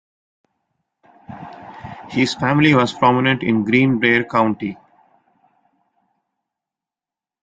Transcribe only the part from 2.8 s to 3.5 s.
prominent